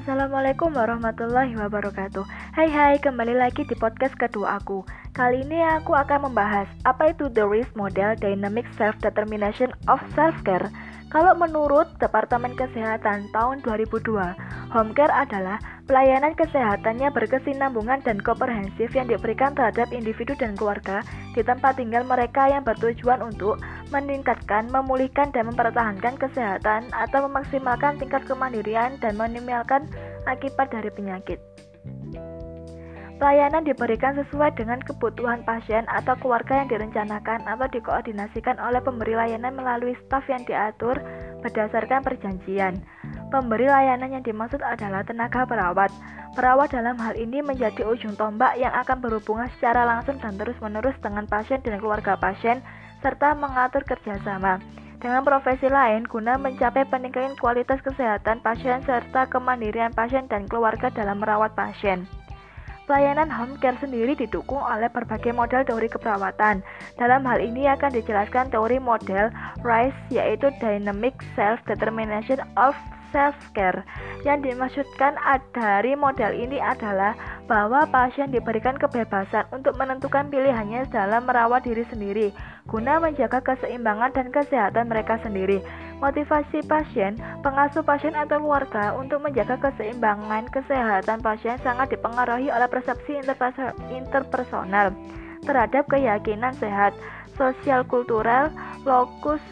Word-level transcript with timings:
Assalamualaikum 0.00 0.72
warahmatullahi 0.72 1.52
wabarakatuh. 1.60 2.24
Hai 2.56 2.72
hai, 2.72 2.96
kembali 3.04 3.36
lagi 3.36 3.68
di 3.68 3.76
podcast 3.76 4.16
kedua 4.16 4.56
aku. 4.56 4.80
Kali 5.12 5.44
ini 5.44 5.60
aku 5.60 5.92
akan 5.92 6.32
membahas 6.32 6.64
Apa 6.88 7.12
itu 7.12 7.28
The 7.28 7.44
Risk 7.44 7.76
Model 7.76 8.16
Dynamic 8.16 8.64
Self-Determination 8.80 9.76
of 9.92 10.00
Self-Care. 10.16 10.72
Kalau 11.12 11.36
menurut 11.36 11.84
Departemen 12.00 12.56
Kesehatan 12.56 13.28
tahun 13.28 13.60
2002 13.60 14.59
Home 14.70 14.94
care 14.94 15.10
adalah 15.10 15.58
pelayanan 15.90 16.38
kesehatannya 16.38 17.10
berkesinambungan 17.10 18.06
dan 18.06 18.22
komprehensif 18.22 18.94
yang 18.94 19.10
diberikan 19.10 19.50
terhadap 19.50 19.90
individu 19.90 20.38
dan 20.38 20.54
keluarga 20.54 21.02
di 21.34 21.42
tempat 21.42 21.74
tinggal 21.74 22.06
mereka 22.06 22.46
yang 22.46 22.62
bertujuan 22.62 23.18
untuk 23.18 23.58
meningkatkan, 23.90 24.70
memulihkan, 24.70 25.34
dan 25.34 25.50
mempertahankan 25.50 26.14
kesehatan 26.14 26.86
atau 26.94 27.26
memaksimalkan 27.26 27.98
tingkat 27.98 28.22
kemandirian 28.30 28.94
dan 29.02 29.18
minimalkan 29.18 29.90
akibat 30.30 30.70
dari 30.70 30.94
penyakit. 30.94 31.42
Pelayanan 33.20 33.66
diberikan 33.68 34.16
sesuai 34.16 34.56
dengan 34.56 34.80
kebutuhan 34.80 35.44
pasien 35.44 35.84
atau 35.92 36.16
keluarga 36.22 36.64
yang 36.64 36.72
direncanakan 36.72 37.44
atau 37.44 37.68
dikoordinasikan 37.68 38.56
oleh 38.56 38.80
pemberi 38.80 39.12
layanan 39.12 39.52
melalui 39.52 39.92
staf 40.06 40.24
yang 40.30 40.40
diatur 40.48 40.96
berdasarkan 41.44 42.00
perjanjian. 42.00 42.80
Pemberi 43.30 43.70
layanan 43.70 44.10
yang 44.10 44.24
dimaksud 44.26 44.58
adalah 44.58 45.06
tenaga 45.06 45.46
perawat. 45.46 45.94
Perawat 46.34 46.74
dalam 46.74 46.98
hal 46.98 47.14
ini 47.14 47.38
menjadi 47.40 47.86
ujung 47.86 48.18
tombak 48.18 48.58
yang 48.58 48.74
akan 48.74 48.98
berhubungan 48.98 49.46
secara 49.54 49.86
langsung 49.86 50.18
dan 50.18 50.34
terus-menerus 50.34 50.98
dengan 50.98 51.30
pasien 51.30 51.62
dan 51.62 51.78
keluarga 51.78 52.18
pasien, 52.18 52.58
serta 52.98 53.38
mengatur 53.38 53.86
kerjasama 53.86 54.58
dengan 55.00 55.24
profesi 55.24 55.66
lain 55.66 56.04
guna 56.04 56.36
mencapai 56.36 56.84
peningkatan 56.84 57.32
kualitas 57.40 57.80
kesehatan 57.80 58.44
pasien 58.44 58.84
serta 58.84 59.26
kemandirian 59.32 59.96
pasien 59.96 60.28
dan 60.28 60.44
keluarga 60.44 60.92
dalam 60.92 61.24
merawat 61.24 61.56
pasien. 61.56 62.04
Pelayanan 62.90 63.30
home 63.30 63.54
care 63.62 63.78
sendiri 63.78 64.18
didukung 64.18 64.58
oleh 64.58 64.90
berbagai 64.90 65.30
model 65.30 65.62
teori 65.62 65.86
keperawatan. 65.86 66.58
Dalam 66.98 67.22
hal 67.22 67.38
ini 67.38 67.70
akan 67.70 67.94
dijelaskan 67.94 68.50
teori 68.50 68.82
model 68.82 69.30
RISE 69.62 69.94
yaitu 70.10 70.50
Dynamic 70.58 71.14
Self-Determination 71.38 72.42
of 72.58 72.74
self-care. 73.14 73.86
Yang 74.26 74.50
dimaksudkan 74.50 75.14
dari 75.54 75.94
model 75.94 76.34
ini 76.34 76.58
adalah 76.58 77.14
bahwa 77.46 77.86
pasien 77.94 78.34
diberikan 78.34 78.74
kebebasan 78.74 79.46
untuk 79.54 79.78
menentukan 79.78 80.26
pilihannya 80.26 80.90
dalam 80.90 81.30
merawat 81.30 81.62
diri 81.62 81.86
sendiri, 81.94 82.34
guna 82.66 82.98
menjaga 82.98 83.38
keseimbangan 83.38 84.10
dan 84.18 84.34
kesehatan 84.34 84.90
mereka 84.90 85.14
sendiri. 85.22 85.62
Motivasi 86.00 86.64
pasien, 86.64 87.20
pengasuh 87.44 87.84
pasien 87.84 88.16
atau 88.16 88.40
keluarga 88.40 88.96
untuk 88.96 89.20
menjaga 89.20 89.60
keseimbangan 89.60 90.48
kesehatan 90.48 91.20
pasien 91.20 91.60
sangat 91.60 91.92
dipengaruhi 91.92 92.48
oleh 92.48 92.68
persepsi 92.72 93.20
interpersonal 93.92 94.96
terhadap 95.44 95.84
keyakinan 95.92 96.56
sehat, 96.56 96.96
sosial 97.36 97.84
kultural, 97.84 98.48
lokus 98.88 99.44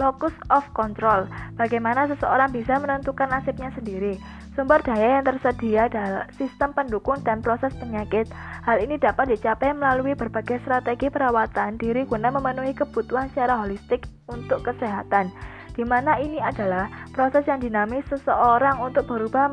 Locus 0.00 0.32
of 0.48 0.64
control. 0.72 1.28
Bagaimana 1.60 2.08
seseorang 2.08 2.48
bisa 2.48 2.80
menentukan 2.80 3.28
nasibnya 3.28 3.68
sendiri. 3.76 4.16
Sumber 4.52 4.84
daya 4.84 5.16
yang 5.16 5.24
tersedia 5.24 5.88
dalam 5.88 6.28
sistem 6.36 6.76
pendukung 6.76 7.16
dan 7.24 7.40
proses 7.40 7.72
penyakit. 7.80 8.28
Hal 8.68 8.84
ini 8.84 9.00
dapat 9.00 9.32
dicapai 9.32 9.72
melalui 9.72 10.12
berbagai 10.12 10.60
strategi 10.60 11.08
perawatan 11.08 11.80
diri 11.80 12.04
guna 12.04 12.28
memenuhi 12.28 12.76
kebutuhan 12.76 13.32
secara 13.32 13.64
holistik 13.64 14.04
untuk 14.28 14.60
kesehatan 14.60 15.32
di 15.72 15.84
mana 15.88 16.20
ini 16.20 16.36
adalah 16.36 16.88
proses 17.16 17.48
yang 17.48 17.60
dinamis 17.60 18.04
seseorang 18.12 18.76
untuk 18.80 19.08
berubah 19.08 19.48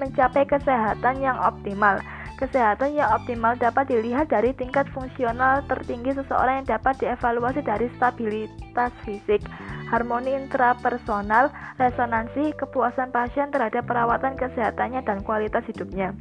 mencapai 0.00 0.44
kesehatan 0.48 1.20
yang 1.20 1.36
optimal. 1.36 2.00
Kesehatan 2.38 2.94
yang 2.94 3.10
optimal 3.10 3.58
dapat 3.58 3.90
dilihat 3.90 4.30
dari 4.30 4.54
tingkat 4.54 4.86
fungsional 4.94 5.58
tertinggi 5.66 6.14
seseorang 6.14 6.62
yang 6.62 6.78
dapat 6.78 6.94
dievaluasi 7.02 7.66
dari 7.66 7.90
stabilitas 7.98 8.94
fisik, 9.02 9.42
harmoni 9.88 10.36
intrapersonal, 10.36 11.50
resonansi, 11.80 12.54
kepuasan 12.54 13.10
pasien 13.10 13.48
terhadap 13.48 13.88
perawatan 13.88 14.36
kesehatannya 14.36 15.02
dan 15.02 15.24
kualitas 15.24 15.64
hidupnya. 15.66 16.12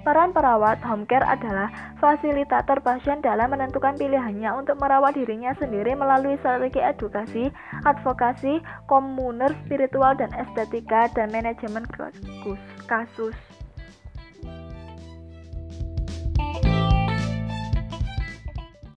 Peran 0.00 0.32
perawat 0.32 0.80
home 0.80 1.04
care 1.04 1.28
adalah 1.28 1.68
fasilitator 2.00 2.80
pasien 2.80 3.20
dalam 3.20 3.52
menentukan 3.52 4.00
pilihannya 4.00 4.48
untuk 4.56 4.80
merawat 4.80 5.12
dirinya 5.12 5.52
sendiri 5.60 5.92
melalui 5.92 6.40
strategi 6.40 6.80
edukasi, 6.80 7.52
advokasi, 7.84 8.64
komuner 8.88 9.52
spiritual 9.60 10.16
dan 10.16 10.32
estetika, 10.32 11.12
dan 11.12 11.28
manajemen 11.28 11.84
kasus. 12.88 13.59